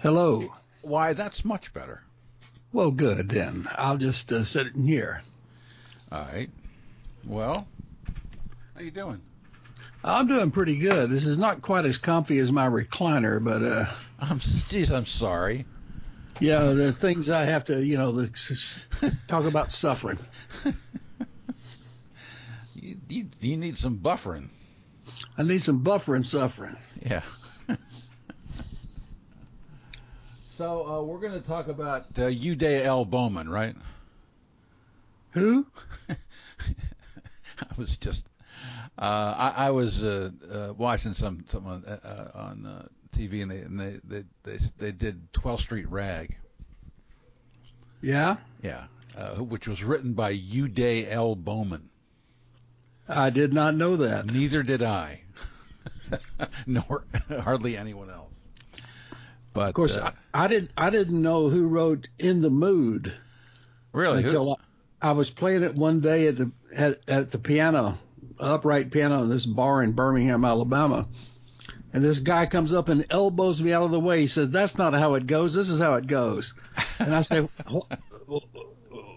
[0.00, 0.52] Hello.
[0.82, 2.02] Why, that's much better.
[2.74, 3.66] Well, good then.
[3.74, 5.22] I'll just uh, sit in here.
[6.12, 6.50] All right.
[7.24, 7.66] Well,
[8.74, 9.22] how you doing?
[10.04, 11.10] I'm doing pretty good.
[11.10, 13.86] This is not quite as comfy as my recliner, but uh,
[14.20, 15.64] I'm, geez, I'm sorry.
[16.40, 20.18] Yeah, the things I have to, you know, the, talk about suffering.
[22.84, 24.48] You, you, you need some buffering.
[25.38, 26.76] I need some buffering suffering.
[27.00, 27.22] Yeah.
[30.58, 33.06] so uh, we're going to talk about uh, Euday L.
[33.06, 33.74] Bowman, right?
[35.30, 35.66] Who?
[36.10, 36.16] I
[37.78, 38.26] was just,
[38.98, 43.50] uh, I, I was uh, uh, watching some, some on, uh, on uh, TV, and
[43.50, 46.36] they and they, they they they did 12th Street Rag.
[48.00, 48.84] Yeah, Yeah,
[49.16, 51.34] uh, which was written by Euday L.
[51.34, 51.88] Bowman.
[53.08, 54.26] I did not know that.
[54.30, 55.22] Neither did I,
[56.66, 57.04] nor
[57.40, 58.30] hardly anyone else.
[59.54, 60.70] But Of course, uh, I, I didn't.
[60.76, 63.12] I didn't know who wrote "In the Mood"
[63.92, 64.58] really, who- until
[65.00, 67.96] I, I was playing it one day at the at, at the piano,
[68.38, 71.06] upright piano in this bar in Birmingham, Alabama.
[71.94, 74.20] And this guy comes up and elbows me out of the way.
[74.20, 75.54] He says, "That's not how it goes.
[75.54, 76.52] This is how it goes."
[76.98, 77.86] And I say, "Wh-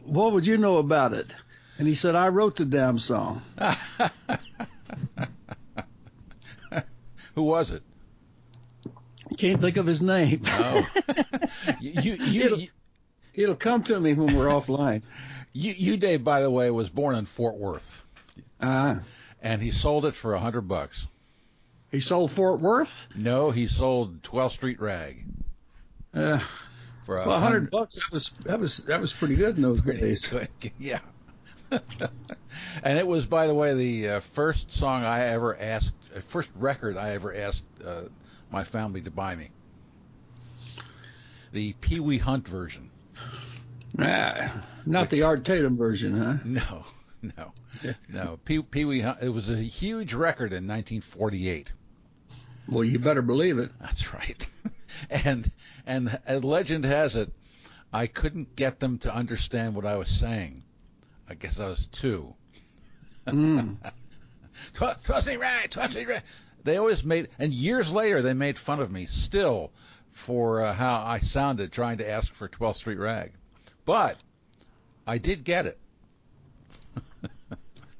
[0.05, 1.33] "What would you know about it?"
[1.79, 3.41] And he said, "I wrote the damn song."
[7.35, 7.81] who was it?
[9.37, 10.41] Can't think of his name.
[10.45, 10.87] Oh,
[11.81, 12.67] you, you, It'll- you,
[13.33, 15.03] It'll come to me when we're offline.
[15.53, 18.03] you, you, Dave, by the way, was born in Fort Worth,
[18.59, 18.95] Uh,
[19.41, 21.05] and he sold it for a hundred bucks.
[21.97, 23.07] He sold Fort Worth.
[23.15, 25.25] No, he sold 12th Street Rag
[26.13, 26.39] Uh,
[27.07, 27.95] for a well, hundred bucks.
[27.95, 30.27] That was that was that was pretty good in those days.
[30.27, 30.47] Good.
[30.77, 30.99] Yeah.
[32.83, 36.49] and it was, by the way, the uh, first song I ever asked, uh, first
[36.53, 38.03] record I ever asked uh,
[38.51, 39.49] my family to buy me.
[41.51, 42.91] The Pee Wee Hunt version.
[43.97, 46.35] Ah, not the Art Tatum version, huh?
[46.45, 46.85] No,
[47.23, 47.53] no,
[48.07, 48.39] no.
[48.45, 49.17] Pee Pee Wee Hunt.
[49.23, 51.73] It was a huge record in 1948.
[52.69, 53.71] Well, you better believe it.
[53.79, 54.47] That's right.
[55.09, 55.49] and
[55.85, 57.31] and a legend has it,
[57.93, 60.63] I couldn't get them to understand what I was saying.
[61.29, 62.33] I guess I was two.
[63.25, 63.77] Mm.
[64.73, 66.21] Trust me right, trust me right.
[66.63, 69.71] They always made, and years later they made fun of me still
[70.11, 73.31] for uh, how I sounded trying to ask for 12th Street Rag.
[73.85, 74.17] But
[75.05, 75.77] I did get it.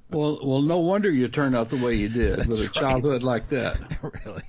[0.09, 2.71] Well, well, no wonder you turned out the way you did with a right.
[2.71, 3.77] childhood like that.
[4.25, 4.43] really.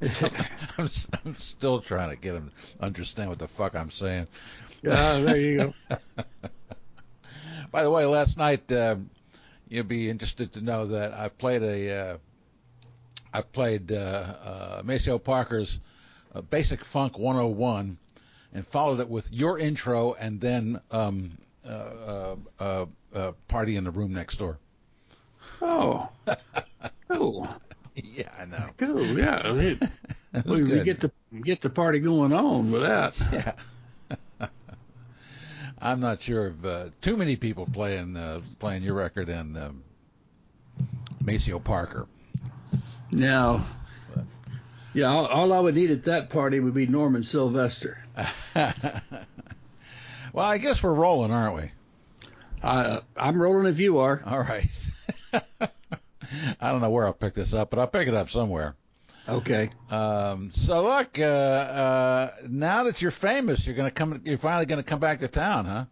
[0.78, 4.26] I'm, s- I'm still trying to get him to understand what the fuck I'm saying.
[4.86, 5.74] Ah, there you go.
[7.70, 8.96] By the way, last night uh,
[9.68, 12.18] you'll be interested to know that I played a uh,
[13.32, 15.80] I played uh, uh, Maceo Parker's
[16.34, 17.98] uh, Basic Funk 101
[18.52, 21.32] and followed it with your intro and then um,
[21.66, 24.58] uh, uh, uh, uh, Party in the Room Next Door.
[25.60, 26.08] Oh,
[27.08, 27.48] cool,
[28.04, 28.70] yeah, I know.
[28.78, 29.04] cool.
[29.18, 29.42] Yeah,
[30.32, 31.12] That was we, we get the
[31.42, 33.18] get the party going on with that.
[33.32, 34.48] Yeah.
[35.78, 39.84] I'm not sure of uh, too many people playing uh, playing your record and um,
[41.20, 42.06] Maceo Parker.
[43.10, 43.64] Now,
[44.94, 47.98] yeah, all, all I would need at that party would be Norman Sylvester.
[48.54, 48.72] well,
[50.34, 51.70] I guess we're rolling, aren't we?
[52.62, 54.22] I, I'm rolling if you are.
[54.24, 54.70] All right.
[56.60, 58.74] I don't know where I'll pick this up, but I'll pick it up somewhere.
[59.28, 59.70] Okay.
[59.90, 64.20] Um, so look, uh, uh, now that you're famous, you're gonna come.
[64.24, 65.84] You're finally gonna come back to town, huh?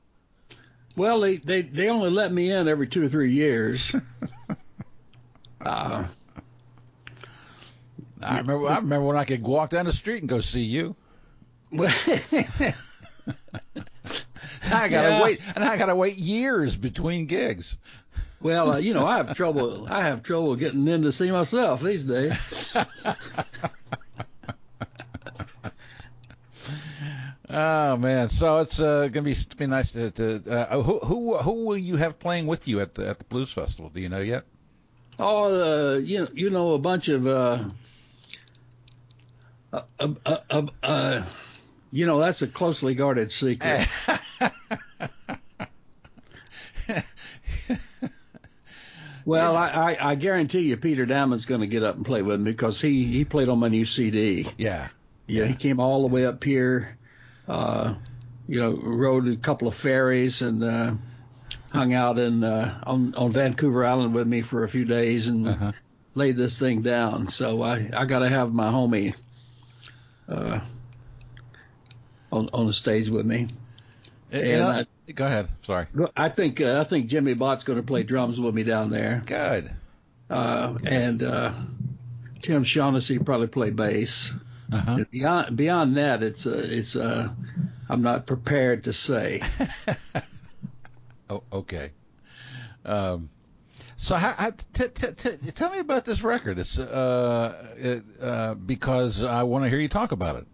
[0.97, 3.95] Well, they, they, they only let me in every two or three years.
[5.65, 6.05] Uh,
[8.21, 8.67] I remember.
[8.69, 10.97] I remember when I could walk down the street and go see you.
[11.71, 11.95] well,
[14.73, 15.23] I gotta Yeah.
[15.23, 17.77] wait, and I gotta wait years between gigs.
[18.43, 19.87] Well, uh, you know, I have trouble.
[19.89, 22.37] I have trouble getting in to see myself these days.
[27.55, 30.11] Oh man, so it's uh, gonna be be nice to.
[30.13, 33.27] to uh, who who who will you have playing with you at the at the
[33.27, 33.91] blues festival?
[33.91, 34.45] Do you know yet?
[35.19, 37.65] Oh, uh, you know, you know, a bunch of, uh,
[39.71, 41.25] uh, uh, uh, uh, uh,
[41.91, 43.87] you know, that's a closely guarded secret.
[49.25, 52.41] Well, I, I, I guarantee you, Peter Dammann's going to get up and play with
[52.41, 54.47] me because he, he played on my new CD.
[54.59, 54.89] yeah.
[55.29, 56.99] Yeah, he came all the way up here.
[57.49, 57.95] Uh,
[58.49, 60.95] you know, rode a couple of ferries and uh,
[61.73, 65.47] hung out in uh, on on Vancouver Island with me for a few days and
[65.49, 65.73] Uh-huh.
[66.15, 67.29] laid this thing down.
[67.29, 69.15] So I I got to have my homie
[70.29, 70.61] uh,
[72.31, 73.47] on on the stage with me.
[74.33, 74.85] And, And uh,
[75.15, 75.49] go ahead.
[75.63, 75.87] Sorry.
[76.17, 79.23] I think uh, I think Jimmy Bott's going to play drums with me down there,
[79.27, 79.71] Good.
[80.31, 81.53] uh, and uh,
[82.43, 84.35] Tim Shaughnessy probably play bass.
[84.73, 85.05] Uh-huh.
[85.11, 87.29] Beyond beyond that, it's uh, it's uh,
[87.89, 89.43] I'm not prepared to say.
[91.31, 91.91] oh, okay.
[92.85, 93.29] Um,
[93.97, 96.59] so, how, how, t- t- t- tell me about this record.
[96.59, 100.47] It's uh, it, uh, because I want to hear you talk about it.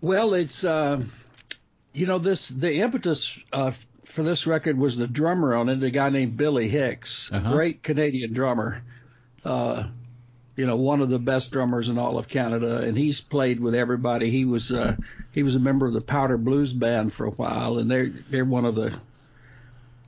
[0.00, 1.02] Well, it's uh,
[1.98, 3.72] you know this the impetus uh,
[4.04, 7.48] for this record was the drummer on it, a guy named Billy Hicks, Uh-huh.
[7.48, 8.82] a great Canadian drummer.
[9.44, 9.84] Uh,
[10.56, 13.74] you know, one of the best drummers in all of Canada, and he's played with
[13.76, 14.28] everybody.
[14.30, 14.96] He was uh,
[15.32, 18.44] he was a member of the Powder Blues Band for a while, and they're they're
[18.44, 18.92] one of the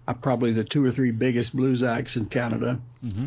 [0.08, 2.80] uh, probably the two or three biggest blues acts in Canada.
[3.04, 3.26] Mm-hmm.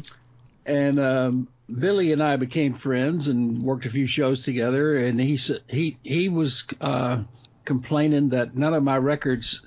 [0.66, 4.98] And um, Billy and I became friends and worked a few shows together.
[4.98, 5.38] And he
[5.70, 7.24] he he was uh,
[7.66, 9.62] complaining that none of my records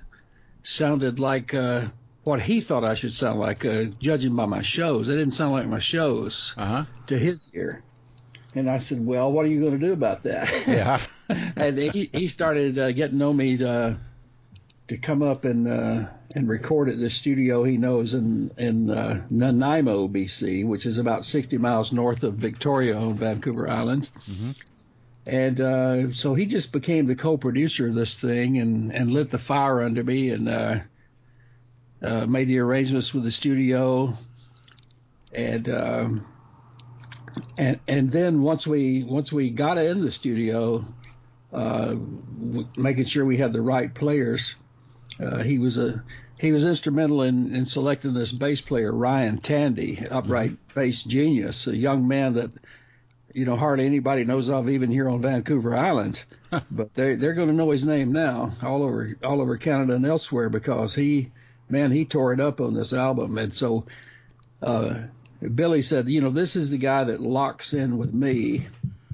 [0.63, 1.87] sounded like uh,
[2.25, 5.07] what he thought I should sound like, uh, judging by my shows.
[5.07, 6.85] They didn't sound like my shows Uh huh.
[7.07, 7.83] to his ear.
[8.55, 11.01] And I said, "Well, what are you going to do about that?" Yeah.
[11.57, 13.99] and he he started uh, getting know me to
[14.89, 19.27] to come up and uh, and record at this studio he knows in in uh,
[19.31, 24.09] Nanaimo, BC, which is about 60 miles north of Victoria on Vancouver Island.
[24.27, 24.57] Mhm.
[25.27, 29.39] And uh, so he just became the co-producer of this thing and and lit the
[29.39, 30.79] fire under me and uh,
[32.03, 34.17] uh, made the arrangements with the studio.
[35.33, 36.27] And um,
[37.59, 40.85] and and then once we once we got in the studio,
[41.53, 44.55] uh, w- making sure we had the right players.
[45.19, 46.05] Uh, he was a
[46.39, 51.77] he was instrumental in, in selecting this bass player Ryan Tandy, upright bass genius, a
[51.77, 52.51] young man that
[53.37, 56.25] you know hardly anybody knows of even here on Vancouver Island,
[56.71, 60.07] but they they're going to know his name now all over all over Canada and
[60.07, 61.31] elsewhere because he
[61.69, 63.87] man he tore it up on this album and so.
[64.63, 65.03] Uh,
[65.55, 68.67] Billy said, you know, this is the guy that locks in with me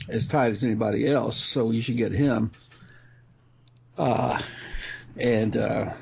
[0.08, 2.52] as tight as anybody else, so you should get him.
[3.98, 4.40] Uh,
[5.16, 5.92] and uh,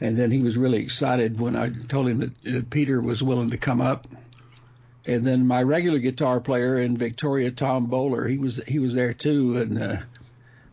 [0.00, 3.50] and then he was really excited when I told him that, that Peter was willing
[3.50, 4.08] to come up.
[5.06, 9.12] And then my regular guitar player in Victoria, Tom Bowler, he was he was there
[9.14, 9.58] too.
[9.58, 9.96] And uh,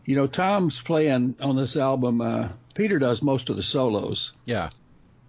[0.06, 2.20] you know, Tom's playing on this album.
[2.20, 4.70] Uh, Peter does most of the solos Yeah.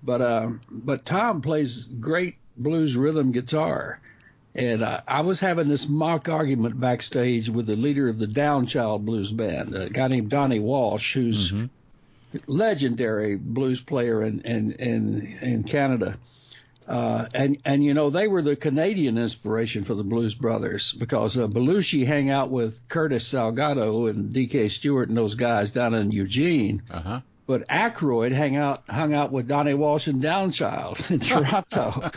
[0.02, 4.00] but uh, but Tom plays great blues rhythm guitar,
[4.56, 9.04] and uh, I was having this mock argument backstage with the leader of the Downchild
[9.04, 11.70] Blues Band, a guy named Donnie Walsh, who's Mhm.
[12.48, 16.18] legendary blues player in in in, in Canada.
[16.88, 21.38] Uh, and and you know they were the Canadian inspiration for the Blues Brothers because
[21.38, 24.70] uh, Belushi hang out with Curtis Salgado and D.K.
[24.70, 27.22] Stewart and those guys down in Eugene, Uh huh.
[27.48, 32.12] but Aykroyd hang out hung out with Donnie Walsh and Downchild in Toronto.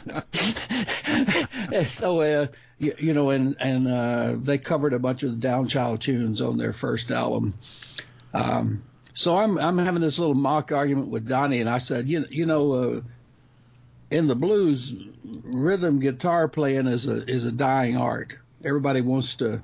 [1.72, 2.46] And so uh,
[2.78, 6.58] you, you know, and and uh, they covered a bunch of the Downchild tunes on
[6.58, 7.54] their first album.
[8.34, 8.82] Um,
[9.14, 12.46] so I'm I'm having this little mock argument with Donnie, and I said, you you
[12.46, 13.00] know, uh,
[14.10, 14.94] in the blues,
[15.42, 18.36] rhythm guitar playing is a is a dying art.
[18.64, 19.62] Everybody wants to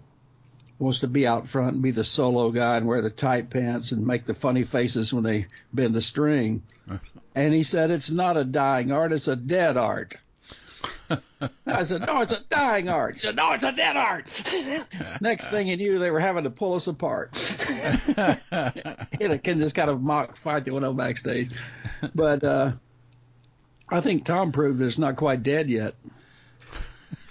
[0.78, 3.92] wants to be out front and be the solo guy and wear the tight pants
[3.92, 6.62] and make the funny faces when they bend the string.
[7.34, 10.18] And he said, it's not a dying art, it's a dead art.
[11.66, 13.14] I said, no, it's a dying art.
[13.14, 14.26] He said, no, it's a dead art.
[15.22, 17.34] Next thing he knew, they were having to pull us apart.
[19.18, 21.52] in a kind of mock fight that went on backstage.
[22.14, 22.72] But uh,
[23.92, 25.94] I think Tom proved that it's not quite dead yet.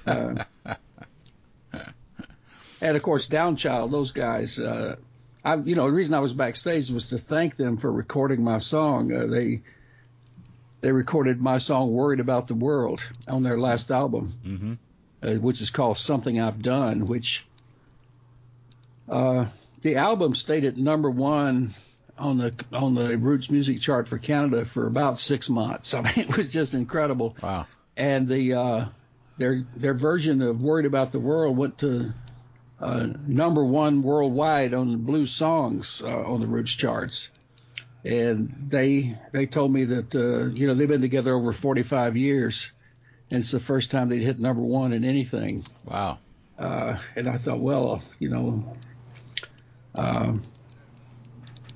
[0.06, 0.44] Uh,
[2.82, 4.60] and of course, Downchild, those guys.
[4.60, 4.96] Uh,
[5.44, 8.60] I, you know, the reason I was backstage was to thank them for recording my
[8.60, 9.12] song.
[9.14, 9.62] Uh, they
[10.82, 14.74] they recorded my song "Worried About the World" on their last album, Mm-hmm.
[15.24, 17.46] uh, which is called "Something I've Done." Which
[19.10, 19.46] uh,
[19.82, 21.74] the album stayed at number one
[22.22, 25.94] on the on the Roots music chart for Canada for about six months.
[25.96, 27.66] I mean, it was just incredible Wow.
[27.98, 28.86] and the uh,
[29.38, 32.14] their their version of "Worried About the World" went to
[32.80, 37.30] uh, number one worldwide on the blues songs uh, on the Roots charts.
[38.04, 42.72] And they they told me that uh, you know they've been together over 45 years,
[43.30, 45.64] and it's the first time they'd hit number one in anything.
[45.86, 46.18] Wow.
[46.58, 48.74] Uh, and I thought, well, you know,
[49.96, 50.42] um,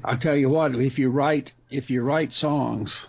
[0.08, 3.08] I tell you what, if you write if you write songs,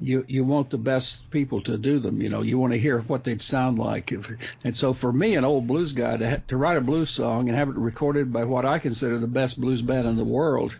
[0.00, 2.22] you you want the best people to do them.
[2.22, 4.10] You know, you want to hear what they'd sound like.
[4.10, 4.30] If,
[4.64, 7.58] and so for me, an old blues guy, to to write a blues song and
[7.58, 10.76] have it recorded by what I consider the best blues band in the world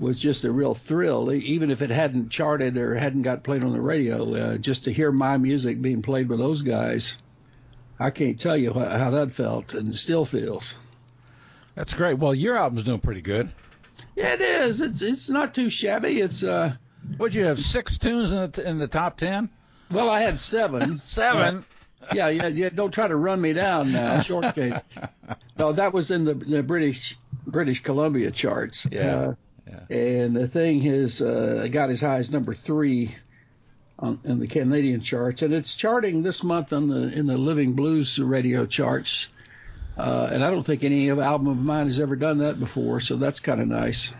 [0.00, 1.32] was just a real thrill.
[1.32, 4.92] Even if it hadn't charted or hadn't got played on the radio, uh, just to
[4.92, 7.16] hear my music being played by those guys,
[8.00, 10.76] I can't tell you how, how that felt and still feels.
[11.76, 12.18] That's great.
[12.18, 13.50] Well, your album's doing pretty good.
[14.16, 14.80] Yeah, it is.
[14.80, 16.20] It's it's not too shabby.
[16.20, 16.74] It's uh.
[17.18, 19.50] Would you have six tunes in the in the top ten?
[19.90, 21.00] Well, I had seven.
[21.04, 21.64] seven.
[22.12, 22.68] yeah, yeah, yeah.
[22.68, 24.74] Don't try to run me down now, shortcake.
[25.58, 27.16] no, that was in the the British
[27.46, 28.86] British Columbia charts.
[28.90, 29.16] Yeah.
[29.16, 29.34] Uh,
[29.68, 29.96] yeah.
[29.96, 33.14] And the thing is, uh, got as high as number three
[33.98, 37.72] on, in the Canadian charts, and it's charting this month on the in the Living
[37.74, 39.28] Blues radio charts.
[39.96, 43.16] Uh, and I don't think any album of mine has ever done that before, so
[43.16, 44.12] that's kind of nice.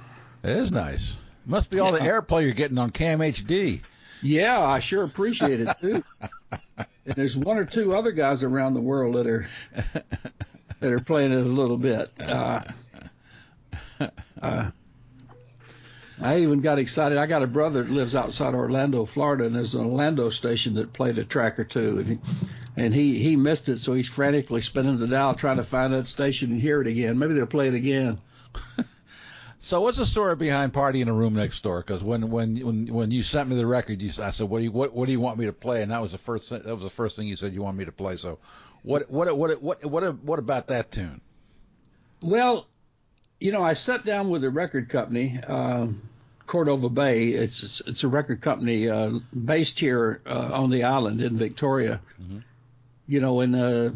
[0.43, 1.17] It is nice.
[1.47, 2.05] Must be all yeah.
[2.05, 3.81] the airplay you're getting on KMHD.
[4.23, 6.05] Yeah, I sure appreciate it too.
[6.77, 9.47] and there's one or two other guys around the world that are
[10.81, 12.11] that are playing it a little bit.
[12.21, 12.61] Uh,
[14.43, 14.71] uh,
[16.21, 17.19] I even got excited.
[17.19, 20.93] I got a brother that lives outside Orlando, Florida, and there's an Orlando station that
[20.93, 22.19] played a track or two, and he,
[22.77, 26.07] and he he missed it, so he's frantically spinning the dial trying to find that
[26.07, 27.19] station and hear it again.
[27.19, 28.19] Maybe they'll play it again.
[29.61, 31.81] so what's the story behind "Party in a Room Next Door"?
[31.83, 34.65] Because when when when when you sent me the record, you I said, "What do
[34.65, 36.65] you what what do you want me to play?" And that was the first that
[36.65, 38.17] was the first thing you said you want me to play.
[38.17, 38.39] So,
[38.83, 41.21] what what what what what what about that tune?
[42.23, 42.67] Well,
[43.39, 45.41] you know, I sat down with a record company.
[45.47, 46.03] Um,
[46.47, 47.29] Cordova Bay.
[47.29, 52.01] It's it's a record company uh, based here uh, on the island in Victoria.
[52.21, 52.39] Mm-hmm.
[53.07, 53.91] You know, and uh,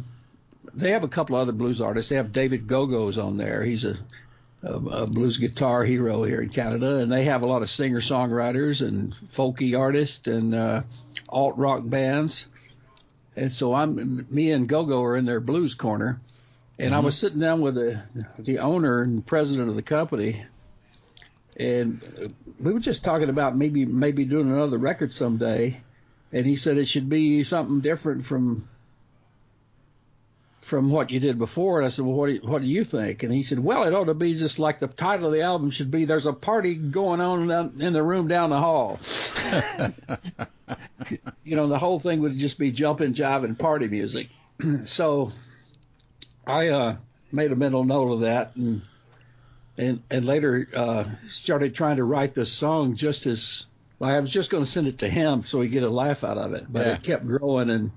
[0.75, 2.11] they have a couple other blues artists.
[2.11, 3.63] They have David Gogos on there.
[3.63, 3.97] He's a,
[4.63, 8.01] a, a blues guitar hero here in Canada, and they have a lot of singer
[8.01, 10.83] songwriters and folky artists and uh,
[11.29, 12.47] alt rock bands.
[13.37, 16.21] And so I'm me and Gogo are in their blues corner,
[16.79, 16.97] and mm-hmm.
[16.97, 18.03] I was sitting down with the
[18.39, 20.45] the owner and president of the company
[21.57, 25.81] and we were just talking about maybe maybe doing another record someday,
[26.33, 28.69] and he said it should be something different from
[30.67, 31.79] from what you did before.
[31.79, 33.23] And I said, well, what do you, what do you think?
[33.23, 35.71] And he said, well, it ought to be just like the title of the album
[35.71, 36.07] should be.
[36.07, 37.49] There's a party going on
[37.81, 38.99] in the room down the hall.
[41.45, 44.29] you know, the whole thing would just be jumping, jiving, party music.
[44.85, 45.31] so
[46.45, 46.97] I uh,
[47.31, 48.83] made a mental note of that and
[49.79, 53.67] and and later uh, started trying to write this song just as
[54.01, 56.39] I was just going to send it to him so he'd get a laugh out
[56.39, 56.95] of it, but yeah.
[56.95, 57.93] it kept growing and,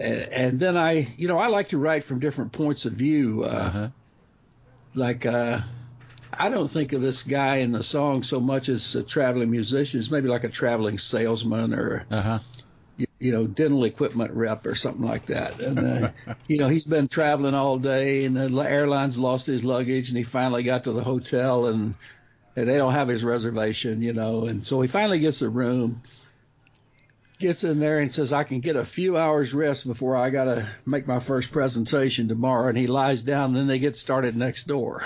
[0.00, 3.44] and and then I you know I like to write from different points of view.
[3.44, 3.88] Uh, uh-huh.
[4.94, 5.60] Like uh,
[6.32, 10.00] I don't think of this guy in the song so much as a traveling musician.
[10.00, 12.40] It's maybe like a traveling salesman or uh-huh
[13.18, 15.60] you know, dental equipment rep or something like that.
[15.60, 16.10] And, uh,
[16.48, 20.24] you know, he's been traveling all day and the airline's lost his luggage and he
[20.24, 21.94] finally got to the hotel and,
[22.56, 26.02] and they don't have his reservation, you know, and so he finally gets a room,
[27.40, 30.44] gets in there and says, I can get a few hours rest before I got
[30.44, 32.68] to make my first presentation tomorrow.
[32.68, 35.02] And he lies down and then they get started next door.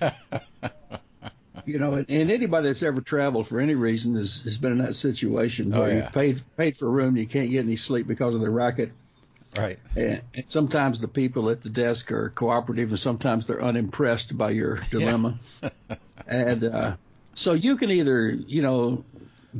[1.64, 4.78] you know, and, and, anybody that's ever traveled for any reason has, has been in
[4.78, 6.04] that situation where oh, yeah.
[6.06, 8.50] you paid paid for a room and you can't get any sleep because of the
[8.50, 8.90] racket.
[9.56, 9.78] Right.
[9.94, 14.50] And, and sometimes the people at the desk are cooperative, and sometimes they're unimpressed by
[14.50, 15.38] your dilemma.
[15.62, 15.70] Yeah.
[16.26, 16.96] and uh,
[17.34, 19.04] so you can either, you know,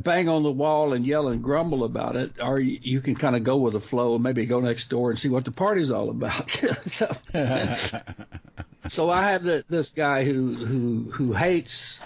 [0.02, 3.34] bang on the wall and yell and grumble about it, or you, you can kind
[3.36, 5.90] of go with the flow and maybe go next door and see what the party's
[5.90, 6.50] all about.
[6.86, 7.10] so,
[8.88, 12.00] so I have the, this guy who who who hates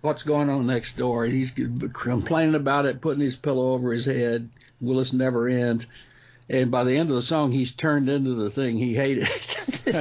[0.00, 1.24] what's going on next door.
[1.24, 4.50] He's complaining about it, putting his pillow over his head.
[4.80, 5.86] Will this never end?
[6.48, 9.28] And by the end of the song, he's turned into the thing he hated.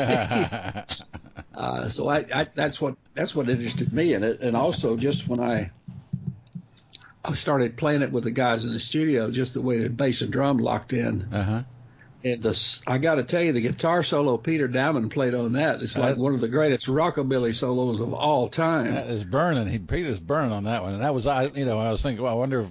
[1.56, 5.28] uh, so I, I, that's what that's what interested me in it, and also just
[5.28, 5.72] when I
[7.26, 10.22] I started playing it with the guys in the studio, just the way the bass
[10.22, 11.34] and drum locked in.
[11.34, 11.64] Uh-huh.
[12.26, 15.82] And the, I got to tell you, the guitar solo Peter Dammann played on that.
[15.82, 18.94] It's like uh, one of the greatest rockabilly solos of all time.
[18.94, 19.68] That is burning.
[19.68, 21.46] He Peter's burning on that one, and that was I.
[21.48, 22.68] You know, I was thinking, well, I wonder if.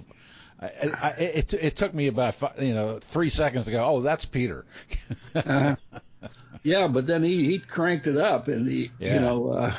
[0.59, 3.83] I, I, it it took me about five, you know three seconds to go.
[3.85, 4.65] Oh, that's Peter.
[5.35, 5.75] uh,
[6.63, 9.15] yeah, but then he he cranked it up, and he yeah.
[9.15, 9.49] you know.
[9.49, 9.73] Uh,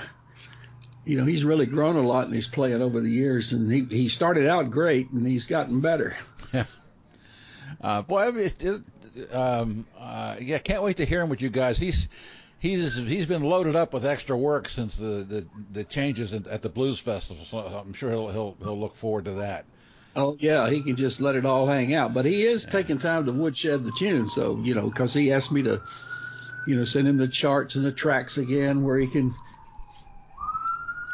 [1.05, 3.85] you know he's really grown a lot in his playing over the years, and he
[3.85, 6.17] he started out great, and he's gotten better.
[6.53, 6.65] Yeah.
[7.81, 11.77] Uh, boy, it, it, um, uh, yeah, can't wait to hear him with you guys.
[11.77, 12.09] He's
[12.59, 16.63] he's he's been loaded up with extra work since the the, the changes in, at
[16.63, 17.45] the blues festival.
[17.45, 19.67] So I'm sure he'll he'll he'll look forward to that.
[20.17, 22.15] Oh yeah, he can just let it all hang out.
[22.15, 24.29] But he is taking time to woodshed the tune.
[24.29, 25.83] So you know, because he asked me to,
[26.67, 29.33] you know, send him the charts and the tracks again, where he can.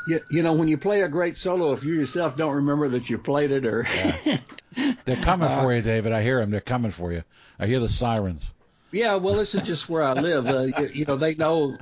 [0.07, 3.11] You, you know, when you play a great solo, if you yourself don't remember that
[3.11, 4.39] you played it, or Yeah.
[5.05, 6.13] They're coming for you, David.
[6.13, 6.51] I hear them.
[6.51, 7.25] They're coming for you.
[7.59, 8.53] I hear the sirens.
[8.93, 10.47] Yeah, well, this is just where I live.
[10.47, 11.77] Uh, you, you know, they know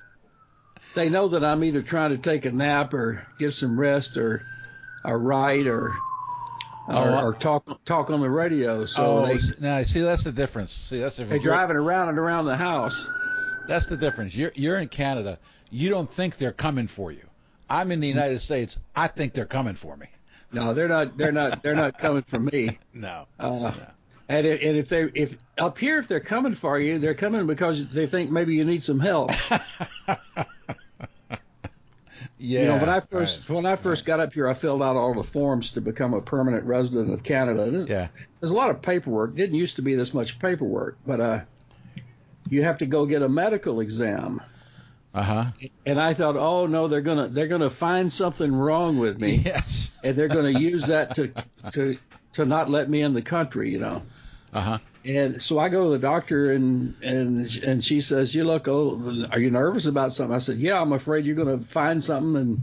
[0.94, 4.42] they know that I'm either trying to take a nap or get some rest or
[5.04, 5.88] or write or
[6.88, 8.86] or, Oh, or talk talk on the radio.
[8.86, 10.72] So oh, they now see that's the difference.
[10.72, 11.44] See that's the difference.
[11.44, 13.08] You're- driving around and around the house.
[13.68, 14.34] That's the difference.
[14.34, 15.38] You're you're in Canada.
[15.70, 17.26] You don't think they're coming for you.
[17.70, 18.78] I'm in the United States.
[18.96, 20.06] I think they're coming for me.
[20.52, 21.16] No, they're not.
[21.18, 21.62] They're not.
[21.62, 22.78] They're not coming for me.
[22.94, 23.26] No.
[23.38, 23.72] Uh,
[24.30, 27.46] and if, and if they if up here if they're coming for you, they're coming
[27.46, 29.30] because they think maybe you need some help.
[29.50, 30.18] Yeah.
[32.38, 35.14] you know, when I first when I first got up here, I filled out all
[35.14, 37.62] the forms to become a permanent resident of Canada.
[37.64, 38.08] And Yeah.
[38.40, 39.34] there's a lot of paperwork.
[39.34, 41.40] Didn't used to be this much paperwork, but uh,
[42.50, 44.40] you have to go get a medical exam.
[45.18, 45.44] Uh huh.
[45.84, 49.90] And I thought, oh no, they're gonna they're gonna find something wrong with me, Yes.
[50.04, 51.32] and they're gonna use that to
[51.72, 51.98] to
[52.34, 53.70] to not let me in the country.
[53.70, 54.02] You know.
[54.52, 54.78] Uh huh.
[55.04, 59.26] And so I go to the doctor and and and she says, "You look oh,
[59.32, 62.36] are you nervous about something?" I said, "Yeah, I'm afraid you're going to find something
[62.40, 62.62] and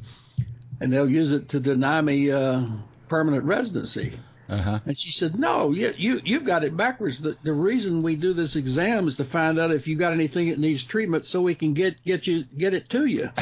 [0.80, 2.68] and they'll use it to deny me uh,
[3.10, 4.80] permanent residency." Uh huh.
[4.86, 7.20] And she said, "No, you you you've got it backwards.
[7.20, 10.50] The the reason we do this exam is to find out if you got anything
[10.50, 13.30] that needs treatment, so we can get get you get it to you."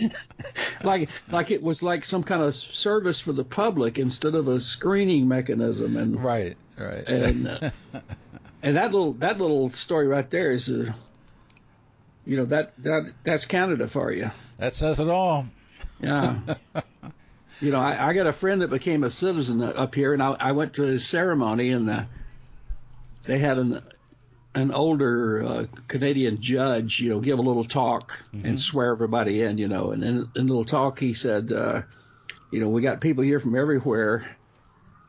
[0.82, 4.60] like like it was like some kind of service for the public instead of a
[4.60, 6.56] screening mechanism and Right.
[6.78, 7.06] Right.
[7.06, 7.70] and uh,
[8.62, 10.92] and that little that little story right there is uh,
[12.26, 14.30] you know that that that's Canada for you.
[14.58, 15.46] that says it all.
[16.00, 16.38] Yeah.
[17.62, 20.36] You know, I, I got a friend that became a citizen up here, and I,
[20.38, 22.04] I went to his ceremony, and uh,
[23.24, 23.80] they had an
[24.54, 29.56] an older uh, Canadian judge, you know, give a little talk and swear everybody in,
[29.56, 31.80] you know, and in, in a little talk he said, uh,
[32.50, 34.36] you know, we got people here from everywhere,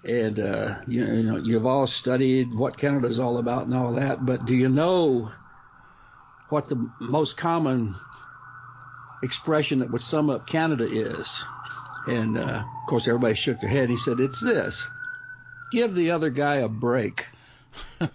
[0.06, 4.26] and uh, you, you know, you've all studied what Canada's all about and all that,
[4.26, 5.30] but do you know
[6.48, 7.96] what the most common
[9.24, 11.46] expression that would sum up Canada is?
[12.08, 13.90] And uh, of course, everybody shook their head.
[13.90, 14.88] He said, "It's this:
[15.72, 17.26] give the other guy a break."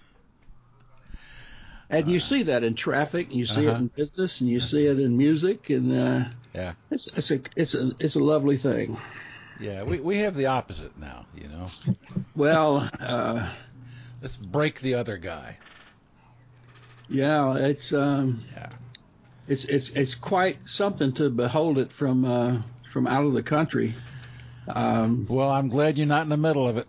[1.90, 3.78] and you see that in traffic, and you see it Uh-huh.
[3.78, 6.24] in business, and you see it in music, and uh,
[6.54, 6.74] Yeah.
[6.90, 8.98] it's it's a it's a it's a lovely thing.
[9.60, 9.84] Yeah.
[9.84, 11.24] We we have the opposite now.
[11.34, 11.68] You know.
[12.36, 13.48] Well, uh,
[14.20, 15.56] Let's break the other guy.
[17.08, 18.68] yeah, it's um, Yeah.
[19.46, 22.62] it's it's it's quite something to behold it from uh,
[22.98, 23.94] from out of the country.
[24.66, 26.88] Um, Well, I'm glad you're not in the middle of it.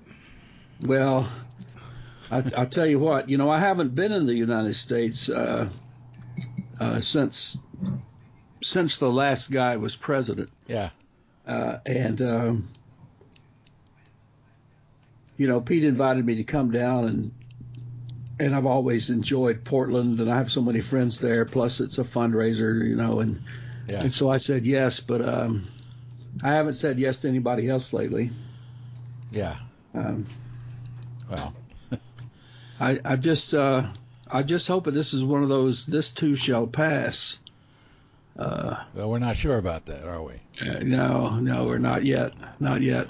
[0.82, 1.30] Well,
[2.32, 3.30] I, I'll tell you what.
[3.30, 5.70] You know, I haven't been in the United States uh,
[6.80, 7.60] uh, since
[8.64, 10.90] since the last guy was president, Yeah.
[11.48, 12.70] uh, and um,
[15.38, 17.32] you know, Pete invited me to come down, and
[18.40, 21.46] and I've always enjoyed Portland, and I have so many friends there.
[21.46, 23.42] Plus, it's a fundraiser, you know, and
[23.88, 24.02] Yeah.
[24.02, 25.68] and so I said yes, but um,
[26.44, 28.32] I haven't said yes to anybody else lately.
[29.32, 29.58] Yeah.
[29.94, 30.26] Um,
[31.30, 31.54] Well.
[32.80, 33.88] I, I just uh,
[34.32, 37.40] I just hope that this is one of those this too shall pass.
[38.38, 40.34] Uh, Well, we're not sure about that, are we?
[40.62, 43.08] uh, no, no, we're not yet, not yet.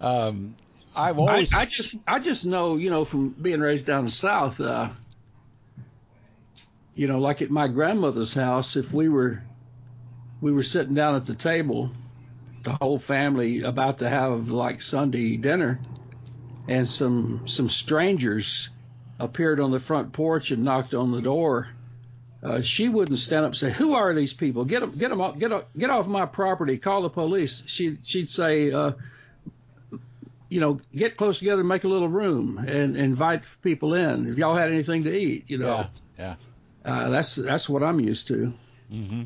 [0.00, 0.54] Um,
[0.96, 1.52] I've I, always.
[1.52, 4.88] I just I just know you know from being raised down south, uh,
[6.94, 9.42] you know, like at my grandmother's house, if we were
[10.40, 11.90] we were sitting down at the table,
[12.62, 15.80] the whole family about to have like Sunday dinner,
[16.68, 18.70] and some some strangers
[19.18, 21.68] appeared on the front porch and knocked on the door.
[22.42, 24.64] Uh, she wouldn't stand up and say, "Who are these people?
[24.64, 26.76] Get them, get them, off, get off, get off my property.
[26.76, 28.92] Call the police." She she'd say, uh,
[30.50, 34.28] "You know, get close together, and make a little room, and invite people in.
[34.28, 35.86] If y'all had anything to eat, you know."
[36.18, 36.34] yeah.
[36.84, 38.52] Uh, that's that's what I'm used to.
[38.92, 39.22] Mm-hmm.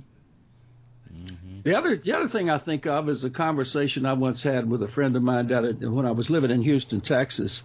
[1.63, 4.83] The other the other thing I think of is a conversation I once had with
[4.83, 7.63] a friend of mine down at, when I was living in Houston, Texas.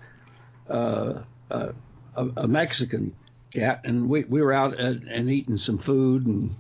[0.70, 1.74] Uh, uh,
[2.16, 3.16] a, a Mexican
[3.52, 6.56] cat, and we we were out and, and eating some food, and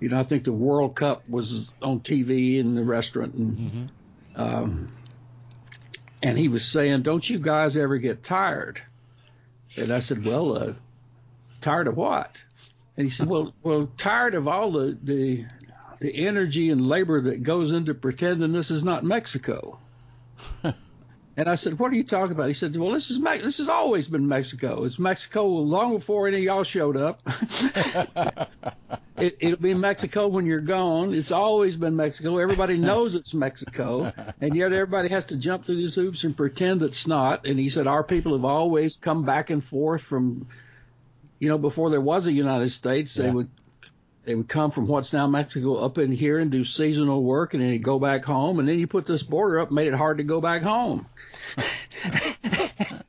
[0.00, 4.40] you know I think the World Cup was on TV in the restaurant, and Mm-hmm.
[4.40, 4.86] um,
[6.22, 8.80] and he was saying, "Don't you guys ever get tired?"
[9.76, 10.72] And I said, "Well, uh,
[11.60, 12.30] tired of what?
[12.96, 15.44] And he said, well, well, tired of all the the
[16.04, 19.78] the energy and labor that goes into pretending this is not Mexico.
[20.62, 23.56] and I said, "What are you talking about?" He said, "Well, this is Me- this
[23.56, 24.84] has always been Mexico.
[24.84, 27.22] It's Mexico long before any of y'all showed up.
[29.16, 31.14] it, it'll be Mexico when you're gone.
[31.14, 32.36] It's always been Mexico.
[32.36, 34.12] Everybody knows it's Mexico,
[34.42, 37.70] and yet everybody has to jump through these hoops and pretend it's not." And he
[37.70, 40.48] said, "Our people have always come back and forth from."
[41.38, 43.32] You know, before there was a United States, they Yeah.
[43.32, 43.48] would
[44.24, 47.62] they would come from what's now Mexico up in here and do seasonal work, and
[47.62, 50.18] then you go back home, and then you put this border up, made it hard
[50.18, 51.06] to go back home.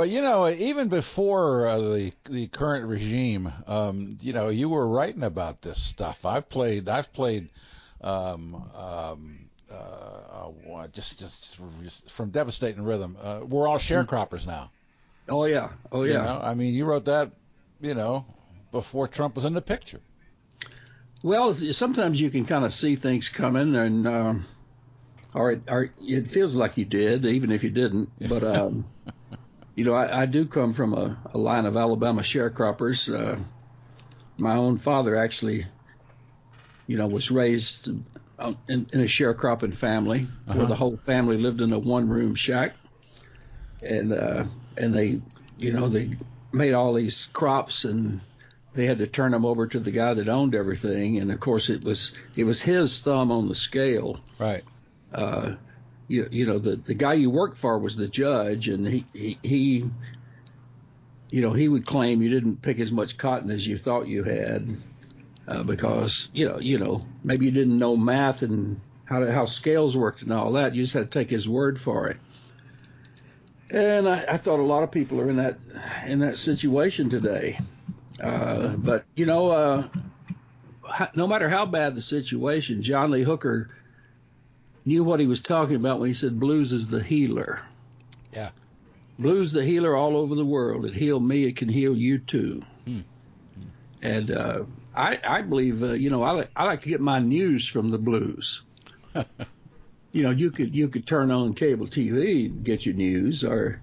[0.00, 4.88] But you know, even before uh, the the current regime, um, you know, you were
[4.88, 6.24] writing about this stuff.
[6.24, 7.50] I've played, I've played,
[8.00, 9.74] um, um, uh,
[10.72, 13.14] uh, just just just from devastating rhythm.
[13.22, 14.70] Uh, we're all sharecroppers now.
[15.28, 16.24] Oh yeah, oh you yeah.
[16.24, 16.40] know?
[16.42, 17.32] I mean, you wrote that,
[17.82, 18.24] you know,
[18.70, 20.00] before Trump was in the picture.
[21.22, 24.44] Well, sometimes you can kind of see things coming, and um,
[25.34, 28.10] or, it, or it feels like you did, even if you didn't.
[28.26, 28.86] But um,
[29.74, 33.12] you know, I, I do come from a, a line of Alabama sharecroppers.
[33.14, 33.38] Uh,
[34.38, 35.66] my own father actually,
[36.86, 37.90] you know, was raised
[38.38, 40.66] uh, in, in a sharecropping family where Uh-huh.
[40.66, 42.76] the whole family lived in a one-room shack,
[43.82, 44.44] and uh,
[44.76, 45.20] and they,
[45.58, 46.10] you know, they
[46.52, 48.20] made all these crops and
[48.74, 51.70] they had to turn them over to the guy that owned everything, and of course
[51.70, 54.20] it was it was his thumb on the scale.
[54.38, 54.64] Right.
[55.12, 55.54] Uh,
[56.08, 59.38] you, you know the the guy you worked for was the judge, and he, he
[59.42, 59.90] he
[61.30, 64.22] you know he would claim you didn't pick as much cotton as you thought you
[64.22, 64.76] had
[65.48, 69.96] uh, because you know you know maybe you didn't know math and how how scales
[69.96, 70.74] worked and all that.
[70.74, 72.18] You just had to take his word for it.
[73.72, 75.58] And I, I thought a lot of people are in that
[76.06, 77.58] in that situation today.
[78.20, 79.88] Uh, but you know, uh,
[81.14, 83.70] no matter how bad the situation, John Lee Hooker
[84.84, 87.60] knew what he was talking about when he said blues is the healer.
[88.32, 88.50] Yeah.
[89.18, 90.86] Blues the healer all over the world.
[90.86, 91.44] It healed me.
[91.44, 92.62] It can heal you too.
[92.84, 93.00] Hmm.
[94.02, 97.18] And uh, I, I believe, uh, you know, I like, I like to get my
[97.18, 98.62] news from the blues.
[100.12, 103.80] you know, you could you could turn on cable TV and get your news, or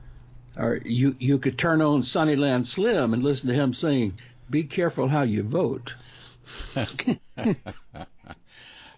[0.58, 4.18] or you you could turn on Sunnyland Slim and listen to him saying,
[4.50, 5.94] "Be careful how you vote."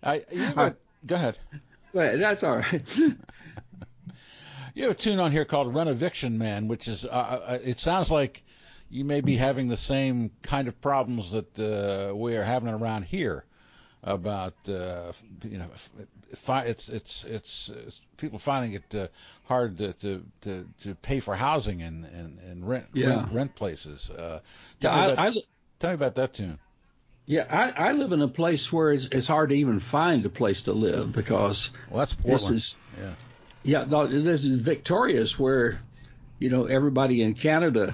[0.02, 1.38] I, you have a, go ahead.
[1.94, 2.82] Well, that's all right.
[4.76, 8.10] You have a tune on here called "Renoviction Man," which is uh, uh, it sounds
[8.10, 8.44] like
[8.90, 13.04] you may be having the same kind of problems that uh, we are having around
[13.04, 13.44] here
[14.04, 15.12] about uh,
[15.44, 15.68] you know
[16.32, 19.08] it's it's it's, it's people finding it uh,
[19.46, 23.08] hard to, to to to pay for housing and and, and rent, Yeah.
[23.08, 24.10] rent rent places.
[24.10, 24.40] Uh,
[24.80, 25.32] Yeah, tell, me about, I, I,
[25.80, 26.60] tell me about that tune.
[27.26, 30.30] yeah, I, I live in a place where it's, it's hard to even find a
[30.30, 32.42] place to live because Well, that's Portland.
[32.42, 33.14] this is yeah.
[33.64, 35.80] yeah, no, this is Victorious, where
[36.40, 37.94] you know everybody in Canada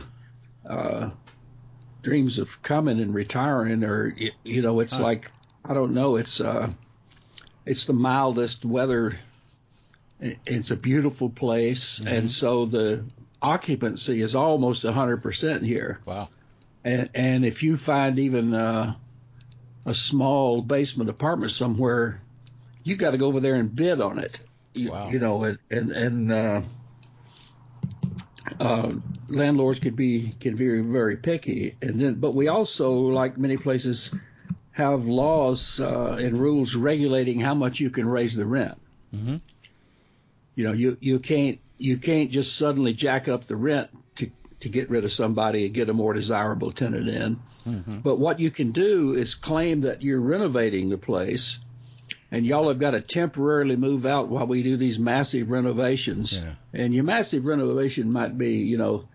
[0.69, 1.09] uh,
[2.01, 5.03] dreams of coming and retiring, or you know, it's Huh.
[5.03, 5.31] like
[5.65, 6.69] I don't know, it's uh,
[7.65, 9.15] it's the mildest weather.
[10.19, 12.07] It's a beautiful place, Mhm.
[12.11, 13.03] and so the
[13.41, 15.99] occupancy is almost 100% here.
[16.05, 16.29] Wow.
[16.83, 18.93] And and if you find even uh,
[19.85, 22.21] a small basement apartment somewhere,
[22.83, 24.39] you got to go over there and bid on it.
[24.73, 25.09] You, Wow.
[25.09, 26.61] you know, and and, and uh,
[28.59, 28.91] uh,
[29.27, 31.75] landlords could be can be very very picky.
[31.81, 34.13] And then, but we also, like many places,
[34.75, 38.77] have laws uh, and rules regulating how much you can raise the rent.
[39.11, 39.37] hmm
[40.55, 44.69] You know, you you can't you can't just suddenly jack up the rent to to
[44.69, 47.39] get rid of somebody and get a more desirable tenant in.
[47.63, 51.57] hmm But what you can do is claim that you're renovating the place,
[52.29, 56.33] and y'all have got to temporarily move out while we do these massive renovations.
[56.33, 56.55] Yeah.
[56.73, 59.07] And your massive renovation might be, you know,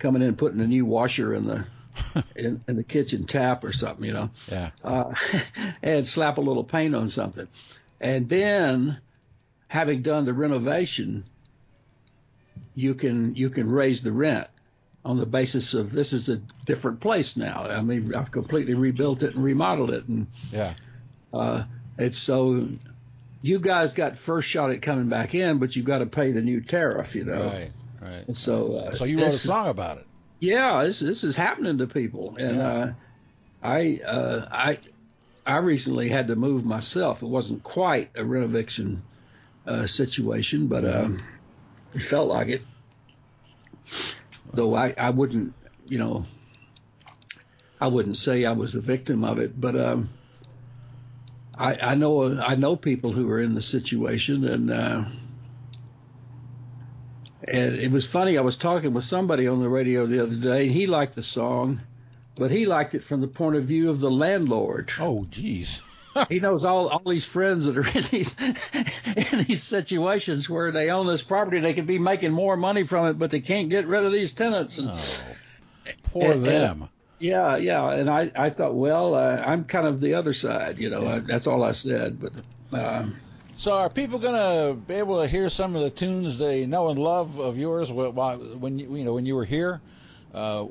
[0.00, 1.64] coming in and putting a new washer in the
[2.36, 4.70] in, in the kitchen tap or something, you know, Yeah.
[4.84, 5.14] uh,
[5.82, 7.48] and slap a little paint on something,
[8.00, 8.98] and then
[9.68, 11.24] having done the renovation,
[12.74, 14.46] you can you can raise the rent
[15.04, 17.64] on the basis of this is a different place now.
[17.68, 20.74] I mean, I've completely rebuilt it and remodeled it, and Yeah.
[21.32, 21.64] uh,
[21.98, 22.68] it's so
[23.40, 26.42] you guys got first shot at coming back in, but you've got to pay the
[26.42, 27.46] new tariff, you know.
[27.46, 27.70] Right.
[28.00, 28.26] Right.
[28.26, 30.06] And so, uh, So you wrote a song about it.
[30.40, 32.68] Yeah, this this is happening to people, and Yeah.
[32.68, 32.92] uh,
[33.62, 34.78] I uh, I
[35.46, 37.22] I recently had to move myself.
[37.22, 39.00] It wasn't quite a renoviction
[39.66, 41.18] uh, situation, but um,
[41.94, 42.62] it felt like it.
[44.52, 45.54] Though I, I wouldn't
[45.88, 46.24] you know,
[47.80, 50.10] I wouldn't say I was a victim of it, but um,
[51.56, 55.04] I, I know I know people who are in the situation, and uh,
[57.46, 58.36] and it was funny.
[58.36, 61.22] I was talking with somebody on the radio the other day, and he liked the
[61.22, 61.80] song,
[62.36, 64.90] but he liked it from the point of view of the landlord.
[64.98, 65.82] Oh, geez.
[66.28, 68.34] he knows all all these friends that are in these
[69.32, 73.06] in these situations where they own this property, they could be making more money from
[73.06, 74.78] it, but they can't get rid of these tenants.
[74.78, 75.22] And, oh,
[76.04, 76.82] poor and, them.
[76.82, 80.78] And, yeah, yeah, and I I thought, well, uh, I'm kind of the other side,
[80.78, 81.02] you know.
[81.02, 81.16] Yeah.
[81.16, 82.32] I, that's all I said, but.
[82.70, 83.16] Um,
[83.58, 86.90] so are people going to be able to hear some of the tunes they know
[86.90, 89.80] and love of yours when you, you know when you were here
[90.32, 90.64] uh,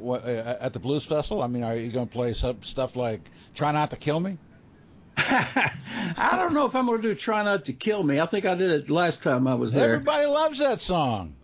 [0.62, 1.44] at the Blues Festival?
[1.44, 3.20] I mean, are you going to play some stuff like
[3.54, 4.38] "Try Not to Kill Me"?
[5.18, 8.46] I don't know if I'm going to do "Try Not to Kill Me." I think
[8.46, 9.96] I did it last time I was there.
[9.96, 11.36] Everybody loves that song.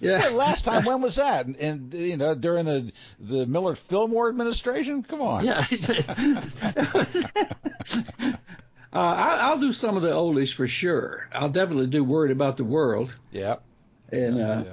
[0.00, 0.28] Yeah.
[0.28, 1.46] last time, when was that?
[1.46, 5.02] And, and, you know, during the the Millard Fillmore administration.
[5.02, 5.46] Come on.
[5.46, 5.64] Yeah.
[8.92, 11.28] uh, I, will do some of the oldies for sure.
[11.32, 13.56] I'll definitely do "Worried About the World." Yeah.
[14.10, 14.64] And uh, yeah,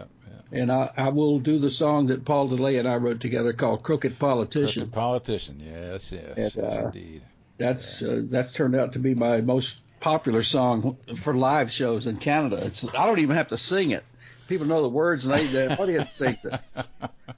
[0.51, 0.59] yeah.
[0.59, 3.83] and I, I will do the song that Paul DeLay and I wrote together called
[3.83, 5.61] "Crooked Politician." Crooked Politician.
[5.63, 7.21] Yes, yes, and, yes uh, indeed.
[7.57, 12.17] That's uh, that's turned out to be my most popular song for live shows in
[12.17, 12.57] Canada.
[12.65, 14.03] It's I don't even have to sing it.
[14.47, 16.59] People know the words and they the audience sings it.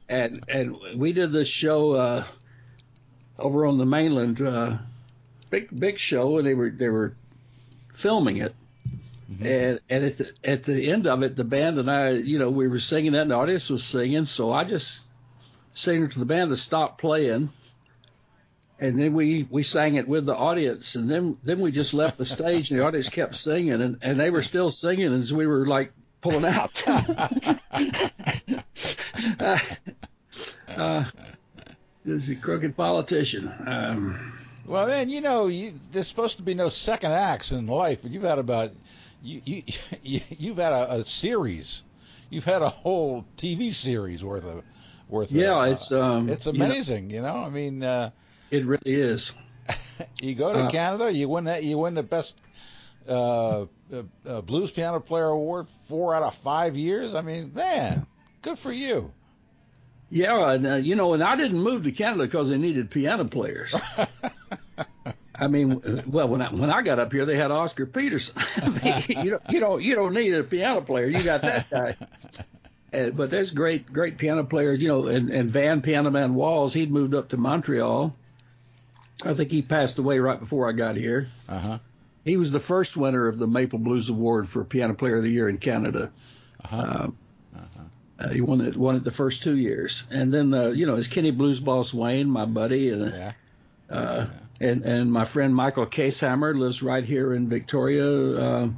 [0.08, 2.24] And and we did this show uh,
[3.38, 4.78] over on the mainland, uh,
[5.50, 7.16] big big show, and they were they were
[7.94, 8.56] filming it.
[9.32, 9.46] Mm-hmm.
[9.46, 12.50] And and at the at the end of it, the band and I, you know,
[12.50, 14.26] we were singing that, and the audience was singing.
[14.26, 15.06] So I just
[15.74, 17.52] signaled to the band to stop playing
[18.80, 22.18] and then we we sang it with the audience and then then we just left
[22.18, 25.48] the stage and the audience kept singing and and they were still singing as we
[25.48, 26.84] were like pulling out
[29.40, 29.60] uh,
[30.78, 31.06] uh,
[32.06, 34.34] is a crooked politician um,
[34.66, 38.12] well man you know you, there's supposed to be no second acts in life but
[38.12, 38.72] you've had about
[39.22, 39.64] you, you,
[40.30, 41.84] you have had a, a series
[42.30, 44.64] you've had a whole tv series worth of
[45.08, 47.46] worth yeah of, it's um it's amazing you know, you know?
[47.46, 48.10] i mean uh
[48.52, 49.34] it really is.
[50.22, 52.36] you go to uh, Canada, you win that, you win the best
[53.08, 53.66] uh, uh,
[54.26, 57.14] uh, blues piano player award four out of five years.
[57.14, 58.06] I mean, man,
[58.42, 59.12] good for you.
[60.10, 63.26] Yeah, and uh, you know, and I didn't move to Canada because they needed piano
[63.26, 63.76] players.
[65.36, 68.36] I mean, well, when I when I got up here, they had Oscar Peterson.
[68.58, 71.08] I mean, you don't you don't you don't need a piano player.
[71.08, 71.96] You got that guy.
[72.92, 76.74] And, but there's great great piano players, you know, and, and Vann Piano Man Walls.
[76.74, 78.16] He'd moved up to Montreal,
[79.26, 81.28] I think he passed away right before I got here.
[81.48, 81.80] Uh-huh.
[82.24, 85.30] He was the first winner of the Maple Blues Award for Piano Player of the
[85.30, 86.12] Year in Canada.
[86.64, 86.78] Uh-huh.
[86.78, 87.08] Uh,
[87.56, 87.84] uh-huh.
[88.20, 90.96] Uh, he won it won it the first two years, and then uh, you know
[90.96, 93.32] his Kenny Blues Boss Wayne, my buddy, and yeah.
[93.90, 94.28] Uh,
[94.62, 98.08] and and my friend Michael Kaeshammer lives right here in Victoria.
[98.08, 98.70] Uh,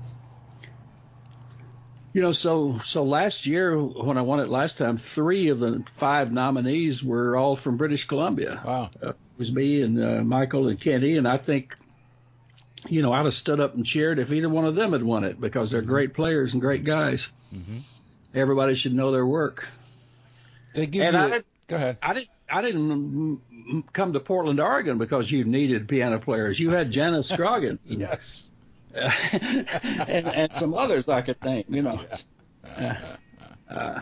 [2.14, 5.84] you know, so so last year when I won it last time, three of the
[5.94, 8.62] five nominees were all from British Columbia.
[8.66, 8.90] Wow.
[9.02, 11.76] Uh, was me and uh, Michael and Kenny, and I think,
[12.88, 15.24] you know, I'd have stood up and cheered if either one of them had won
[15.24, 15.90] it because they're mm-hmm.
[15.90, 17.30] great players and great guys.
[17.54, 17.80] Mm-hmm.
[18.36, 19.68] Everybody should know their work.
[20.76, 21.38] They give and you.
[21.38, 21.98] I, go ahead.
[22.04, 22.30] I didn't.
[22.52, 23.42] I didn't
[23.94, 26.60] come to Portland, Oregon because you needed piano players.
[26.60, 27.80] You had Janice Scroggins.
[27.86, 28.44] yes.
[28.94, 32.00] and, and some others I could name, you know.
[32.78, 32.96] Uh,
[33.70, 34.02] uh,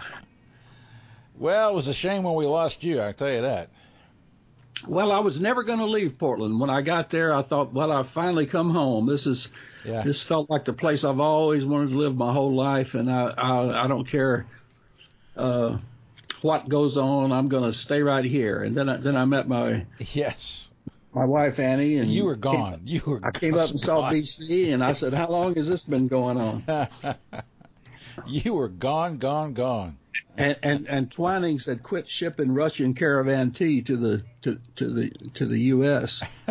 [1.38, 3.02] well, it was a shame when we lost you.
[3.02, 3.70] I tell you that.
[4.88, 6.60] Well, I was never going to leave Portland.
[6.60, 9.06] When I got there, I thought, well, I've finally come home.
[9.06, 9.52] This is
[9.86, 10.02] yeah.
[10.02, 13.34] this felt like the place I've always wanted to live my whole life, and I
[13.38, 14.46] I, I don't care
[15.36, 15.78] uh,
[16.42, 17.32] what goes on.
[17.32, 18.64] I'm going to stay right here.
[18.64, 20.70] And then I, then I met my yes
[21.14, 22.74] my wife Annie, and you were gone.
[22.74, 23.20] Came, you were.
[23.24, 26.38] I came up and saw BC, and I said, "How long has this been going
[26.38, 26.64] on?"
[28.28, 29.98] you were gone, gone, gone
[30.38, 35.10] and, and and Twinings had quit shipping Russian caravan tea to the to, to the
[35.34, 36.22] to the U.S.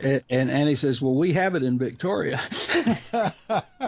[0.00, 2.40] and, and Annie says, "Well, we have it in Victoria."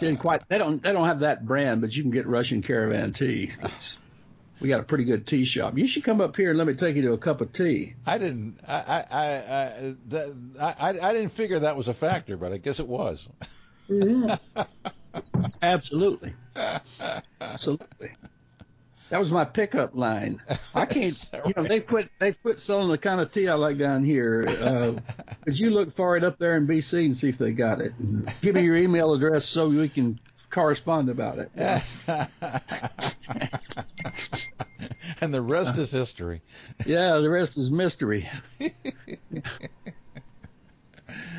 [0.00, 0.48] no, didn't quite.
[0.48, 0.82] They don't.
[0.82, 3.50] They don't have that brand, but you can get Russian caravan tea.
[3.62, 3.96] It's,
[4.60, 5.76] we got a pretty good tea shop.
[5.76, 7.94] You should come up here and let me take you to a cup of tea.
[8.06, 8.58] I didn't.
[8.66, 9.94] I I I
[10.60, 13.28] I, I, I didn't figure that was a factor, but I guess it was.
[13.90, 14.62] Mm-hmm.
[15.62, 16.34] Absolutely.
[17.40, 18.12] Absolutely.
[19.08, 20.40] That was my pickup line.
[20.74, 23.78] I can't, you know, they've quit, they've quit selling the kind of tea I like
[23.78, 24.44] down here.
[24.48, 24.94] Uh,
[25.44, 27.92] could you look for it up there in BC and see if they got it?
[27.98, 30.18] And give me your email address so we can
[30.50, 31.50] correspond about it.
[35.20, 36.42] and the rest is history.
[36.84, 38.28] Yeah, the rest is mystery.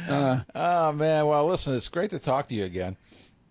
[0.07, 2.95] uh, oh man, well listen, it's great to talk to you again.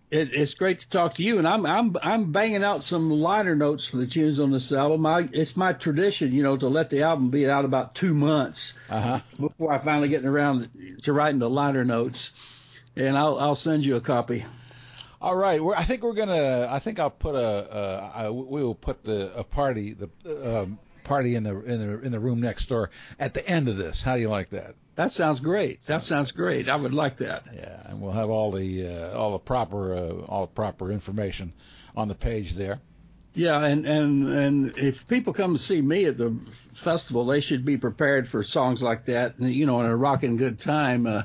[0.09, 3.55] It, it's great to talk to you, and I'm I'm I'm banging out some liner
[3.55, 5.05] notes for the tunes on this album.
[5.05, 8.73] I, it's my tradition, you know, to let the album be out about two months
[8.89, 9.19] uh-huh.
[9.37, 10.69] before I finally get around
[11.03, 12.31] to writing the liner notes,
[12.95, 14.45] and I'll I'll send you a copy.
[15.21, 16.67] All right, we're, I think we're gonna.
[16.69, 18.31] I think I'll put a.
[18.31, 22.19] we will put the a party the um, party in the in the in the
[22.19, 24.03] room next door at the end of this.
[24.03, 24.75] How do you like that?
[24.97, 25.85] That sounds great.
[25.85, 26.67] That sounds great.
[26.67, 27.43] I would like that.
[27.55, 31.53] Yeah, and we'll have all the uh, all the proper uh, all the proper information
[31.95, 32.79] on the page there.
[33.35, 36.35] Yeah, and and and if people come to see me at the
[36.73, 39.39] festival, they should be prepared for songs like that.
[39.39, 41.05] You know, in a rocking good time.
[41.05, 41.23] Uh,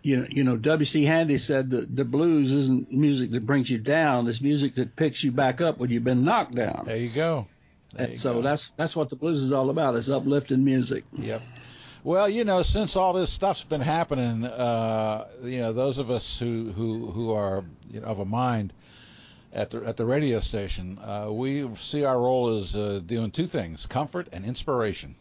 [0.00, 1.04] you know, you know, W.C.
[1.04, 5.22] Handy said that the blues isn't music that brings you down; it's music that picks
[5.22, 6.84] you back up when you've been knocked down.
[6.86, 7.48] There you go.
[7.92, 8.42] There you so go.
[8.42, 9.94] that's that's what the blues is all about.
[9.96, 11.04] It's uplifting music.
[11.18, 11.42] Yep.
[12.04, 16.38] Well, you know, since all this stuff's been happening, uh, you know, those of us
[16.38, 18.74] who who who are you know, of a mind
[19.54, 23.46] at the at the radio station, uh, we see our role as uh, doing two
[23.46, 25.14] things: comfort and inspiration.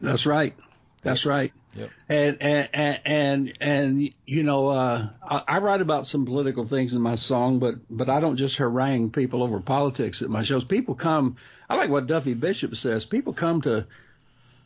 [0.00, 0.54] That's right.
[1.02, 1.52] That's right.
[1.74, 1.90] Yep.
[2.08, 6.94] And and and and, and you know, uh, I, I write about some political things
[6.94, 10.64] in my song, but but I don't just harangue people over politics at my shows.
[10.64, 11.38] People come.
[11.68, 13.04] I like what Duffy Bishop says.
[13.04, 13.86] People come to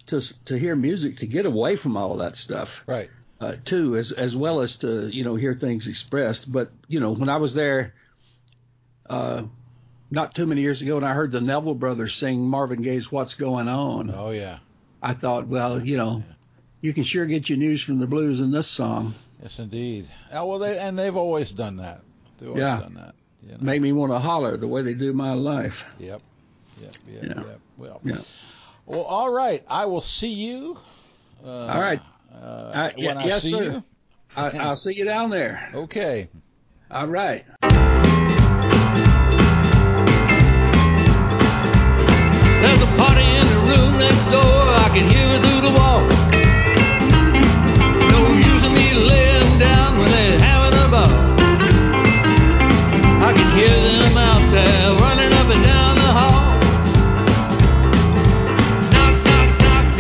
[0.07, 2.85] to to hear music to get away from all that stuff.
[2.87, 3.11] Right.
[3.41, 6.51] Uh, too, as as well as to you know hear things expressed.
[6.51, 7.95] But you know when I was there,
[9.09, 9.43] uh,
[10.11, 13.35] not too many years ago, and I heard the Neville Brothers sing Marvin Gaye's "What's
[13.35, 14.59] Going On." Oh yeah.
[15.05, 16.35] I thought, well, you know, yeah.
[16.81, 19.13] you can sure get your news from the blues in this song.
[19.43, 20.09] Yes, indeed.
[20.33, 22.01] Oh, well, they and they've always done that.
[22.39, 22.81] They've always yeah.
[22.81, 23.15] done that.
[23.43, 23.59] You know?
[23.61, 25.85] Make me want to holler the way they do my life.
[25.99, 26.23] Yep.
[26.81, 26.95] Yep.
[27.07, 27.23] Yep.
[27.23, 27.43] Yeah.
[27.43, 27.61] Yep.
[27.77, 28.01] Well.
[28.03, 28.17] Yeah.
[28.87, 29.65] Well, all right.
[29.69, 30.79] I will see you.
[31.45, 32.01] Uh, all right.
[32.33, 33.65] Uh, uh, when I yes, see sir.
[33.65, 33.83] you.
[34.37, 35.71] I, I'll see you down there.
[35.75, 36.29] Okay.
[36.91, 37.45] All right.
[42.61, 44.43] There's a party in the room next door.
[44.43, 46.01] I can hear it through the wall.
[48.11, 50.64] No use in me laying down when they're having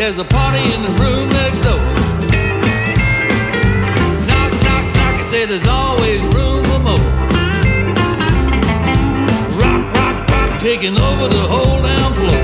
[0.04, 1.80] There's a party in the room next door.
[4.26, 5.16] Knock, knock, knock.
[5.18, 6.98] I say there's always room for more.
[9.58, 12.43] Rock, rock, rock, taking over the whole damn floor.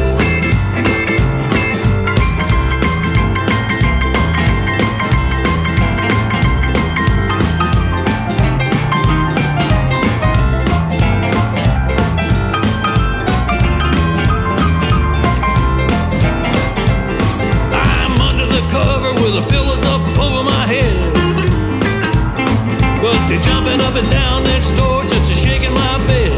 [23.31, 26.33] They're jumping up and down next door just to shaking my bed.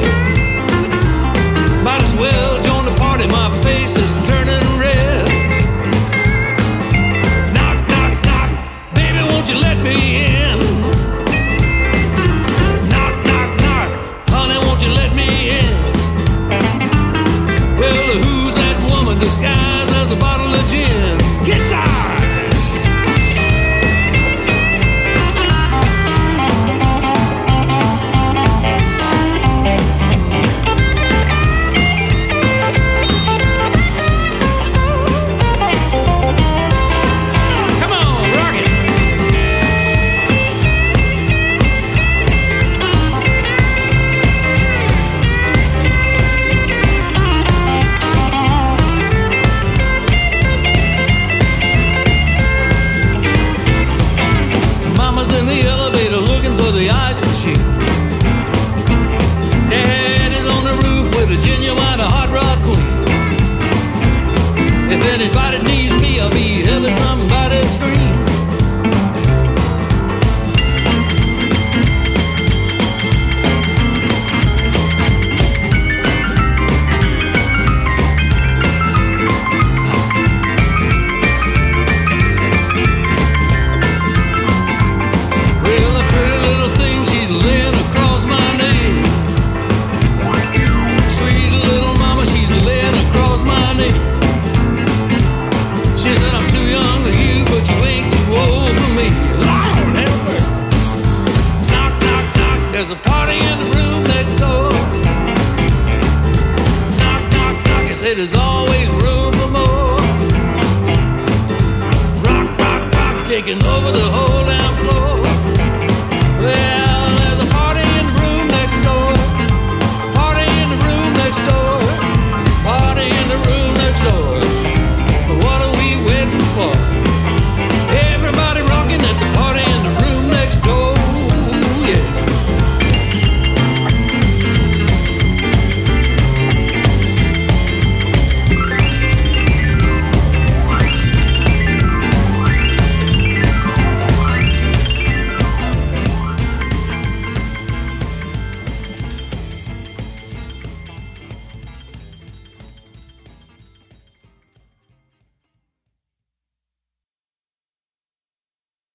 [1.82, 4.61] Might as well join the party, my face is turning